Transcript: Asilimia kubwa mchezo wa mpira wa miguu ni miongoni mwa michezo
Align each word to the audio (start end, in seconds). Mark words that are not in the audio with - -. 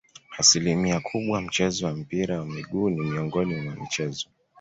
Asilimia 0.37 0.99
kubwa 0.99 1.41
mchezo 1.41 1.85
wa 1.85 1.95
mpira 1.95 2.39
wa 2.39 2.45
miguu 2.45 2.89
ni 2.89 3.01
miongoni 3.01 3.55
mwa 3.55 3.75
michezo 3.75 4.27